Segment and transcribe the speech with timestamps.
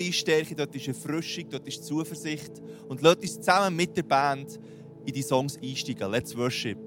[0.00, 2.52] ist Stärke, dort ist Erfrischung, dort ist Zuversicht.
[2.88, 4.60] Und lasst uns zusammen mit der Band
[5.04, 6.08] in die Songs einsteigen.
[6.08, 6.78] Let's worship.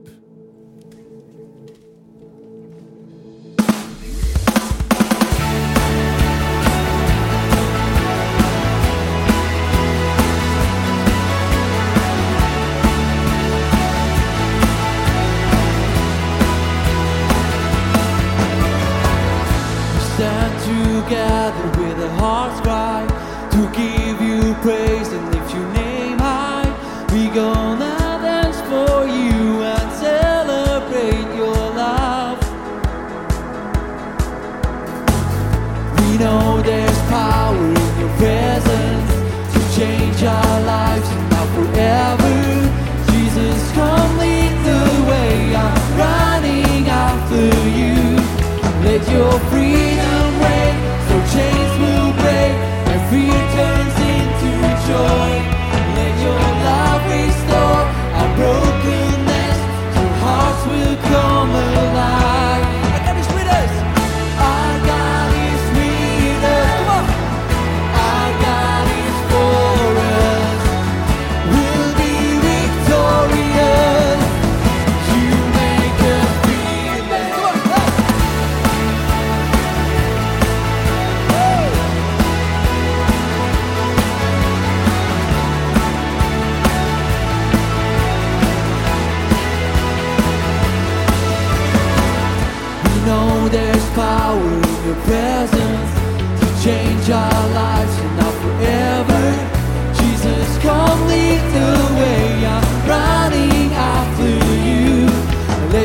[49.22, 49.91] you're free.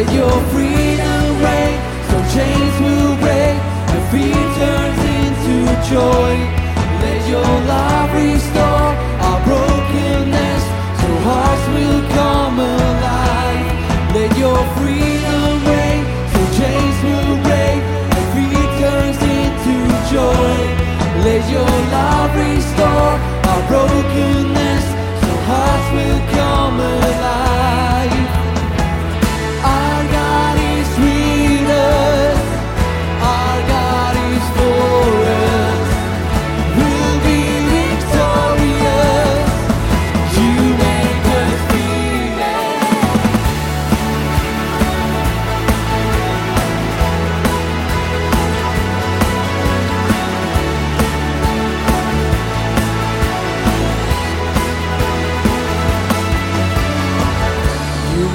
[0.06, 3.58] Let your freedom reign, so chains will break
[3.90, 5.56] and fear turns into
[5.90, 6.34] joy.
[7.02, 8.90] Let your love restore
[9.26, 10.62] our brokenness,
[11.00, 13.66] so hearts will come alive.
[14.14, 17.82] Let your freedom reign, so chains will break
[18.14, 19.74] and fear turns into
[20.14, 20.54] joy.
[21.26, 22.30] Let your love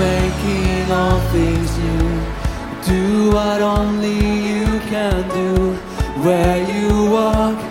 [0.02, 2.10] making all things new.
[2.90, 4.20] Do what only
[4.50, 5.76] you can do.
[6.24, 7.71] Where you walk.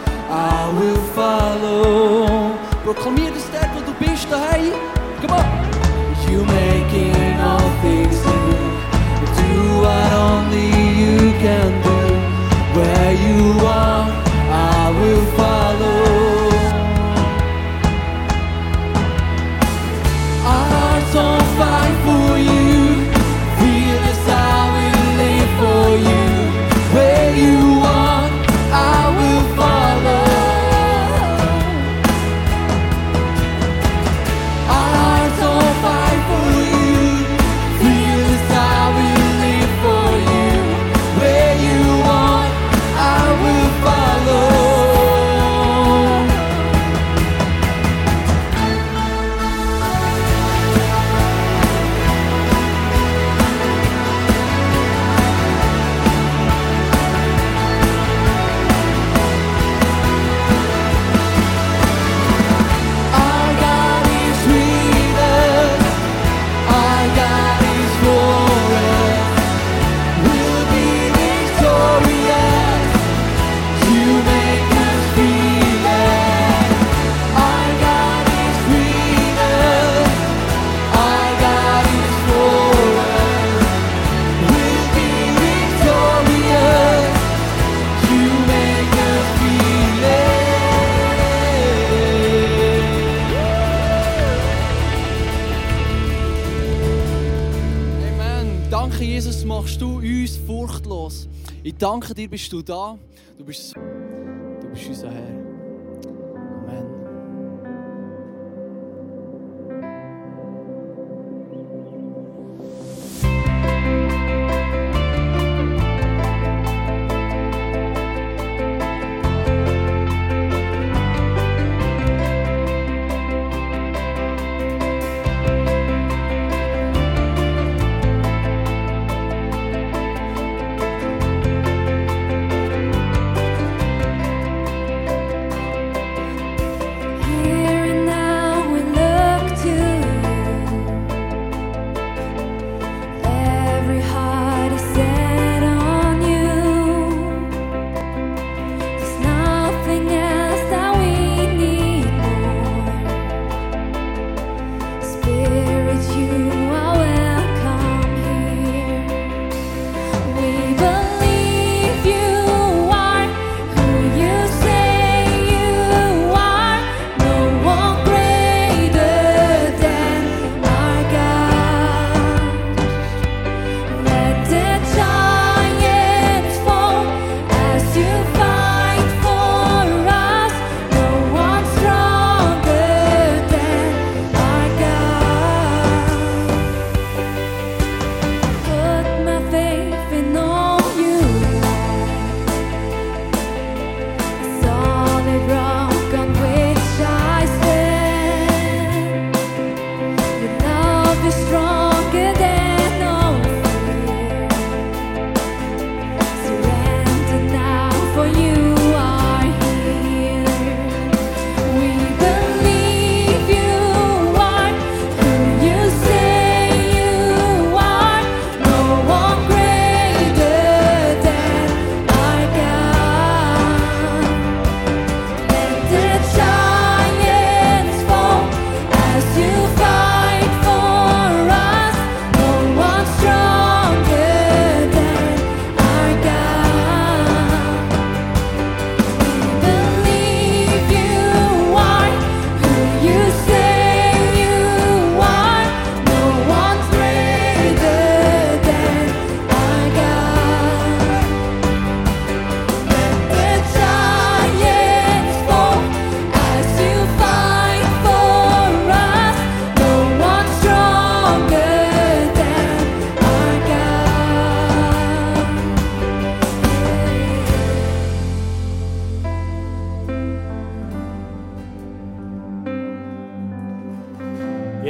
[100.61, 101.27] furchtlos.
[101.63, 102.99] Ich danke dir, bist du da.
[103.39, 105.50] Du bist, du bist unser Herr.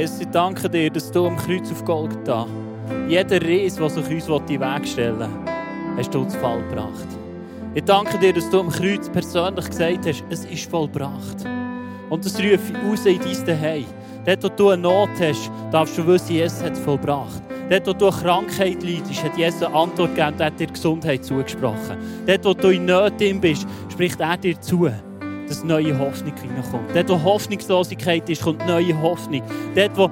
[0.01, 2.47] Jesus, ich danke dir, dass du am Kreuz auf Golgatha
[3.07, 5.29] jeder Reis, der sich uns in den Weg stellen will,
[5.95, 7.07] hast du zu Fall gebracht.
[7.75, 11.45] Ich danke dir, dass du am Kreuz persönlich gesagt hast, es ist vollbracht.
[12.09, 13.85] Und das rufe ich raus in dein Zuhause.
[14.25, 17.43] Dort, wo du eine Not hast, darfst du wissen, Jesus hat es vollbracht.
[17.69, 21.23] Dort, wo du eine Krankheit leidest, hat Jesus eine Antwort gegeben und hat dir Gesundheit
[21.23, 21.97] zugesprochen.
[22.25, 24.89] Dort, wo du in Nöten bist, spricht er dir zu,
[25.51, 26.95] dass neue Hoffnung hineinkommt.
[26.95, 29.41] Dort, wo Hoffnungslosigkeit ist, kommt neue Hoffnung.
[29.75, 30.09] Dort, wo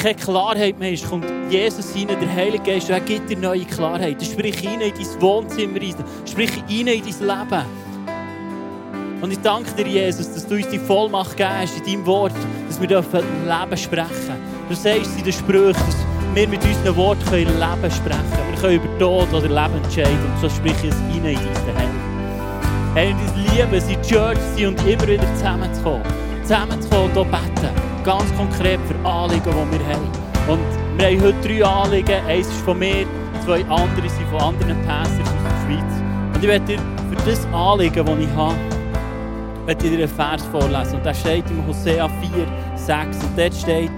[0.00, 3.64] keine Klarheit mehr ist, kommt Jesus rein, der Heilige Geist, und er gibt dir neue
[3.64, 4.22] Klarheit.
[4.22, 5.80] Sprich rein in dein Wohnzimmer
[6.24, 7.64] sprich rein in dein Leben.
[9.20, 12.34] Und ich danke dir, Jesus, dass du uns die Vollmacht gibst in deinem Wort,
[12.68, 14.68] dass wir Leben sprechen dürfen.
[14.68, 15.96] Du sagst in den Sprüchen, dass
[16.34, 18.52] wir mit unseren Worten Leben sprechen können.
[18.52, 20.18] Wir können über Tod oder Leben entscheiden.
[20.34, 22.07] Und so sprich ich es rein in dein Heim.
[22.98, 26.02] Hey, und ich liebe es, in Church sein und immer wieder zusammenzukommen.
[26.42, 27.70] Zusammenzukommen und auch beten.
[28.02, 30.10] Ganz konkret für Anliegen, die wir haben.
[30.48, 32.26] Und wir haben heute drei Anliegen.
[32.26, 33.06] Eins ist von mir,
[33.44, 36.02] zwei andere sind von anderen Pastors aus der Schweiz.
[36.34, 36.78] Und ich werde dir
[37.08, 38.56] für das Anliegen, das ich habe,
[39.68, 40.96] ich dir einen Vers vorlesen.
[40.96, 43.16] Und da steht im Hosea 4, 6.
[43.22, 43.92] Und dort steht,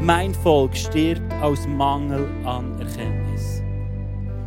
[0.00, 3.62] mein Volk stirbt aus Mangel an Erkenntnis.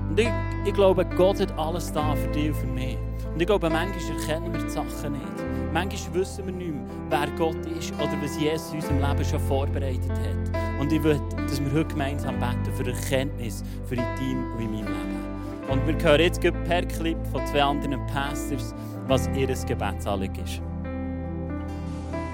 [0.10, 0.30] Und ich,
[0.66, 2.98] ich glaube, Gott hat alles da für dich und für mich.
[3.34, 5.74] Und ich glaube, manchmal erkennen wir die Sachen nicht.
[5.74, 9.40] Manchmal wissen wir nicht mehr, wer Gott ist oder was Jesus in unserem Leben schon
[9.40, 10.80] vorbereitet hat.
[10.80, 14.72] Und ich will, dass wir heute gemeinsam beten für Erkenntnis für dein Team und in
[14.72, 15.22] meinem Leben.
[15.70, 18.76] Und wir hören jetzt per Clip von zwei anderen Pastors,
[19.08, 20.62] was ihr Gebetsanliegen ist.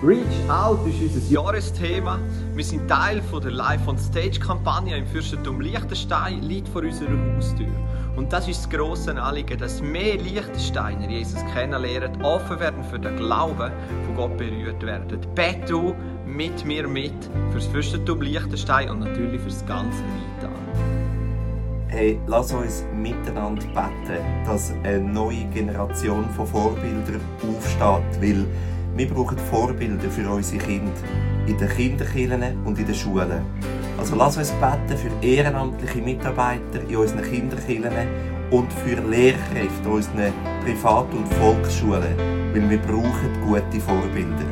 [0.04, 2.20] Reach Out ist unser Jahresthema.
[2.54, 7.10] Wir sind Teil von der Live on Stage Kampagne im Fürstentum Liechtenstein, liegt vor unserer
[7.36, 7.66] Haustür.
[8.16, 13.16] Und das ist das grosse Anliegen, dass mehr Liechtensteiner Jesus kennenlernen, offen werden für den
[13.16, 13.72] Glauben,
[14.06, 15.20] von Gott berührt werden.
[15.34, 15.96] Bet du
[16.28, 17.16] mit mir mit
[17.52, 20.62] fürs Fürstentum Liechtenstein und natürlich fürs ganze Rheintal.
[21.88, 28.46] Hey, lass uns miteinander beten, dass eine neue Generation von Vorbildern aufsteht, weil
[28.98, 30.92] wir brauchen Vorbilder für unsere Kinder
[31.46, 33.44] in den Kinderkirchen und in den Schulen.
[33.98, 38.08] Also lass uns beten für ehrenamtliche Mitarbeiter in unseren Kinderkirchen
[38.50, 40.34] und für Lehrkräfte in unseren
[40.66, 42.18] Privat- und Volksschulen,
[42.54, 44.46] weil wir brauchen gute Vorbilder.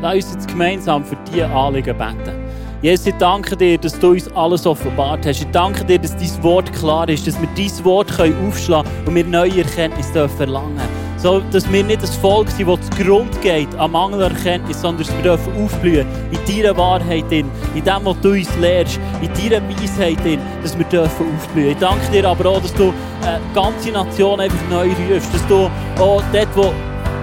[0.00, 2.44] Lass uns jetzt gemeinsam für diese Anliegen beten.
[2.80, 5.40] Jesus, ich danke dir, dass du uns alles offenbart hast.
[5.40, 9.14] Ich danke dir, dass dein Wort klar ist, dass wir dein Wort aufschlagen können und
[9.14, 10.93] wir neue Erkenntnisse verlangen dürfen.
[11.24, 15.22] So, dass wir nicht ein Volk sind, das zugrunde geht an Mangelerkenntnis, sondern dass wir
[15.22, 20.18] dürfen aufblühen in deiner Wahrheit, in dem, was du uns lehrst, in deiner Weisheit,
[20.62, 21.70] dass wir dürfen aufblühen.
[21.70, 25.70] Ich danke dir aber auch, dass du eine ganze Nation einfach neu rufst, dass du
[25.98, 26.74] auch dort, wo,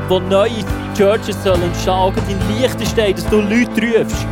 [0.10, 0.66] wo neue
[0.98, 4.26] Churches sollen entstehen, in Liechtenstein, dass du Leute rufst,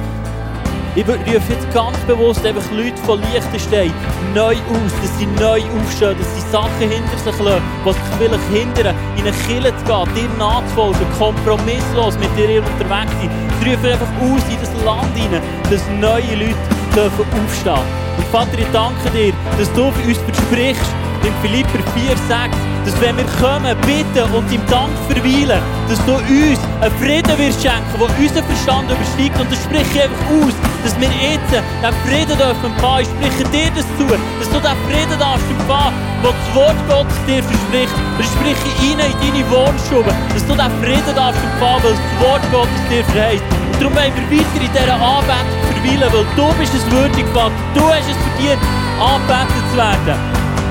[0.96, 3.94] ich rufe jetzt ganz bewusst einfach Leute von Liechtenstein
[4.34, 8.50] neu aus, dass sie neu aufstehen, dass sie Sachen hinter sich lassen, die sich vielleicht
[8.52, 13.30] hindern, in eine Kirche zu gehen, dir nachzufolgen, kompromisslos mit dir unterwegs sein.
[13.62, 17.86] Ich rufe einfach aus in das Land hinein, dass neue Leute dürfen aufstehen
[18.18, 20.92] Und Vater, ich danke dir, dass du für uns versprichst,
[21.24, 22.56] in Philipper 4 sagt,
[22.90, 27.62] dass wenn wir kommen, bitten und im Dank verweilen, dass du uns einen Frieden wirst
[27.62, 29.40] schenken, der unseren Verstand übersteigt.
[29.40, 33.06] Und das spreche ich einfach aus, dass wir jetzt den Frieden dürfen empfangen.
[33.06, 35.94] Ich spreche dir das zu, dass du den Frieden darfst empfangen,
[36.24, 37.94] den das Wort Gottes dir verspricht.
[37.94, 42.06] Und ich spreche rein in deine Wohnstube, dass du den Frieden darfst empfangen, weil das
[42.26, 43.46] Wort Gottes dir verheißt.
[43.46, 47.54] Und darum wollen wir weiter in dieser Anbetung verweilen, weil du bist es würdig, Vater.
[47.78, 48.62] Du hast es verdient,
[48.98, 50.18] angebetet zu werden.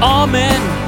[0.03, 0.88] Amen.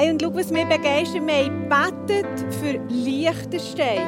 [0.00, 1.26] Hey, und schau, was mich begeistern.
[1.26, 4.06] Wir haben für Liechtenstein.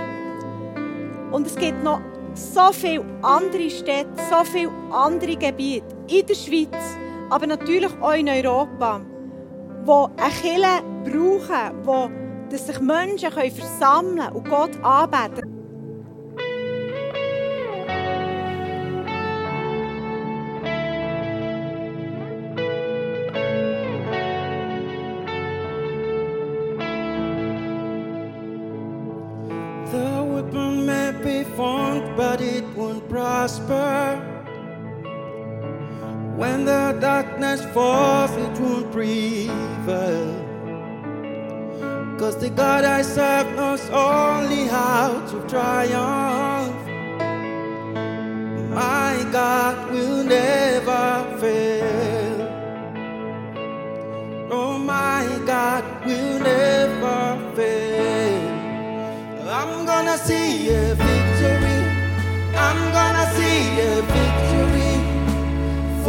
[1.32, 2.00] Und es gibt noch
[2.32, 6.96] so viele andere Städte, so viele andere Gebiete in der Schweiz,
[7.28, 9.00] aber natürlich auch in Europa,
[9.84, 12.08] wo eine Kirche brauchen, wo
[12.50, 15.49] dass sich Menschen versammeln können und Gott anbeten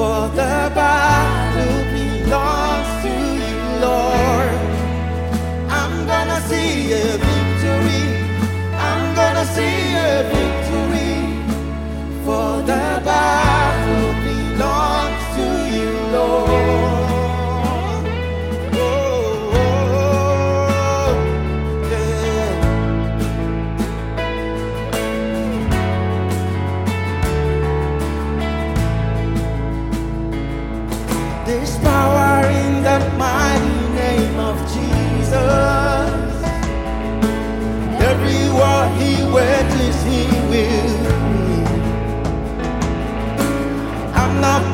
[0.03, 1.20] 我的白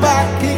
[0.00, 0.57] back in.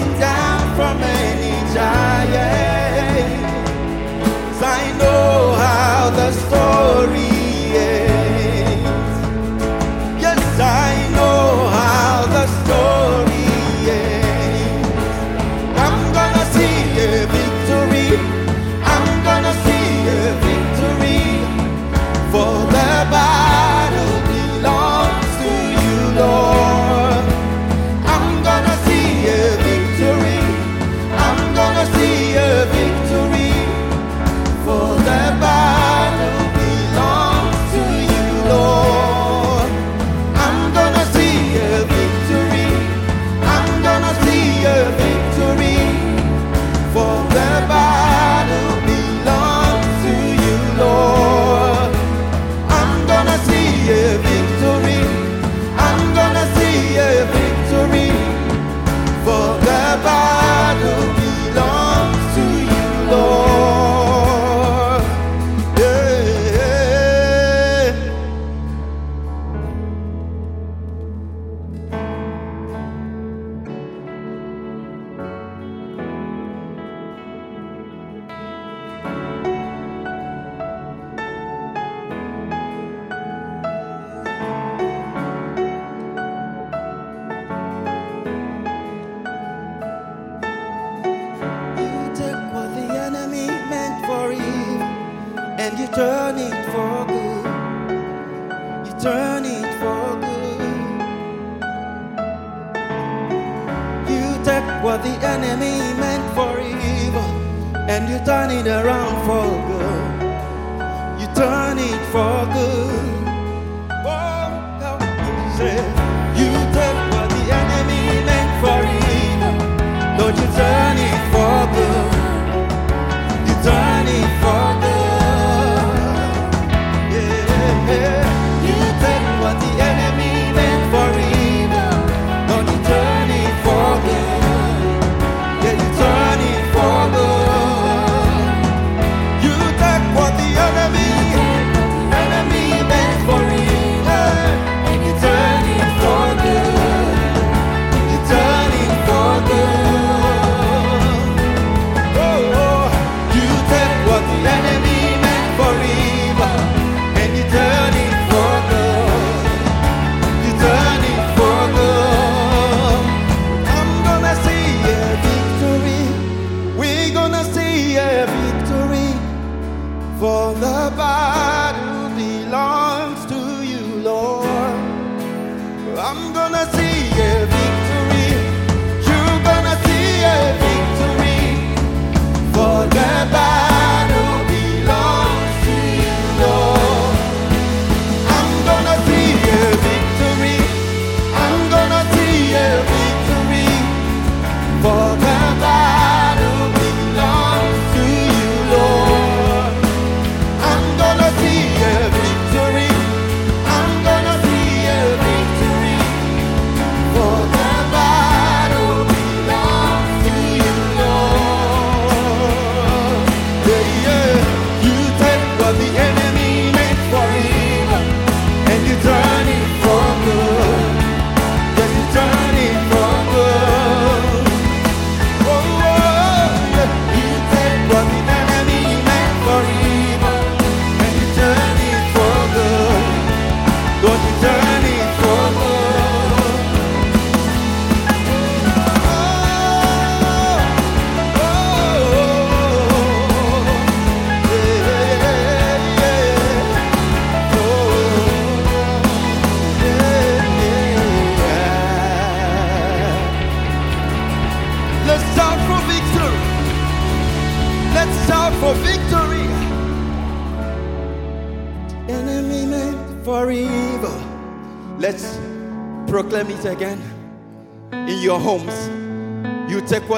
[108.24, 109.69] dining around for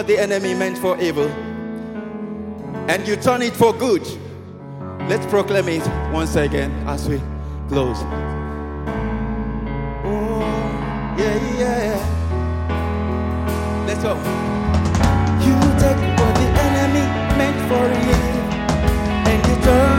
[0.02, 1.28] what the enemy meant for evil
[2.90, 4.02] and you turn it for good.
[5.08, 7.20] Let's proclaim it once again as we
[7.68, 7.98] close.
[10.04, 10.40] Oh,
[11.16, 11.94] yeah, yeah.
[13.86, 14.16] Let's go.
[15.46, 17.04] You take what the enemy
[17.38, 18.42] meant for evil
[19.30, 19.91] and you turn.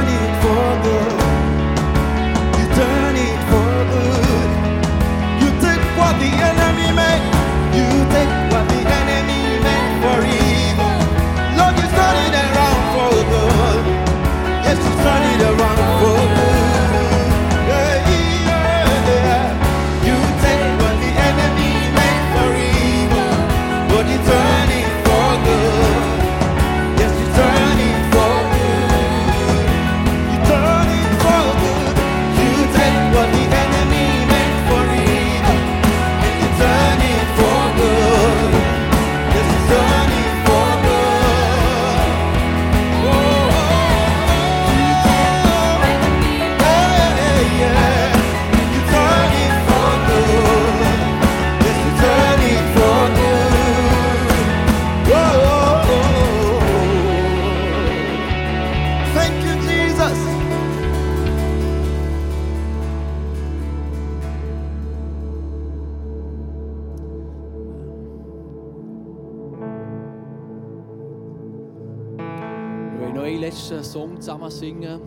[74.44, 75.00] Mama singen.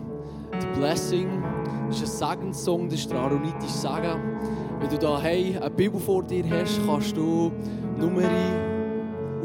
[0.59, 1.43] The Blessing,
[1.87, 4.39] das ist ein Segenssong, das ist der aaronitische Segen.
[4.79, 7.51] Wenn du daheim eine Bibel vor dir hast, kannst du
[7.99, 8.27] Nummer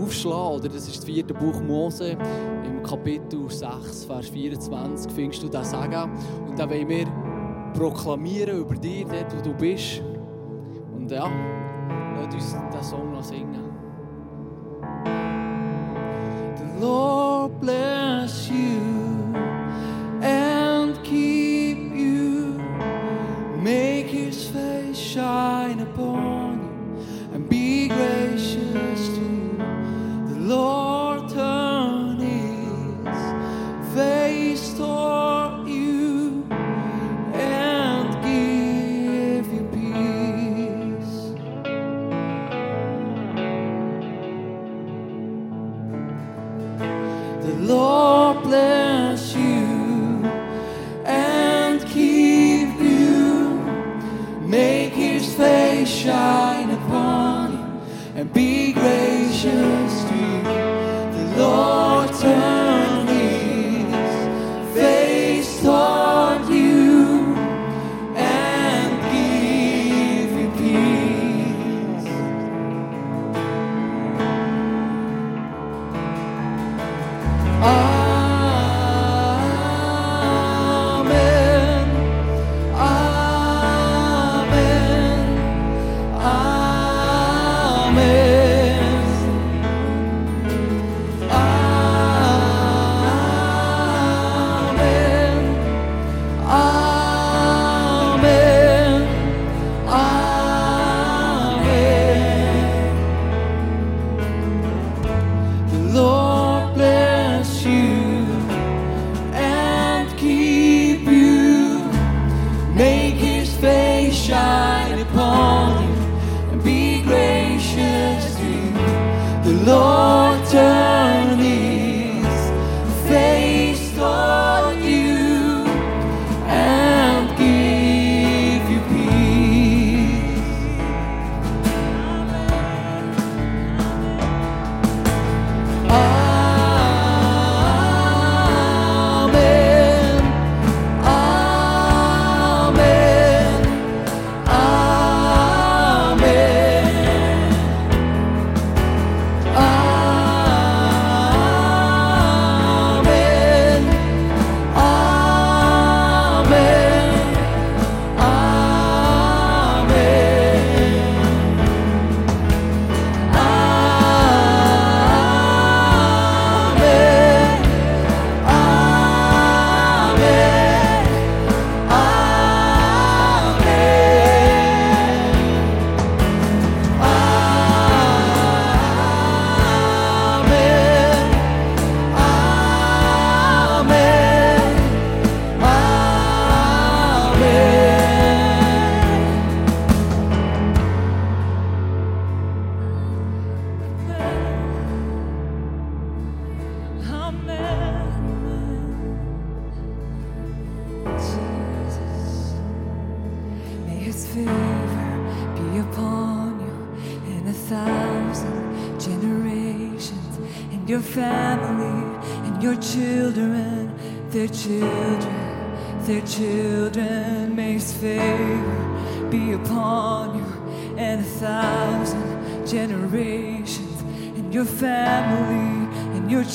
[0.00, 0.56] aufschlagen.
[0.56, 2.16] Oder das ist das vierte Buch Mose.
[2.64, 6.10] Im Kapitel 6, Vers 24 findest du den Segen.
[6.48, 7.06] Und da wollen wir
[7.74, 10.00] proklamieren über dich, dort wo du bist.
[10.96, 11.30] Und ja,
[12.16, 13.60] lass uns diesen Song noch singen.
[16.56, 18.61] The Lord bless you.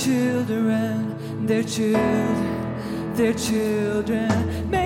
[0.07, 4.76] children, their children, their children.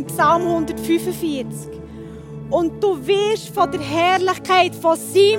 [0.00, 1.44] im Psalm 145.
[2.48, 5.38] Und du wirst von der Herrlichkeit, von seinem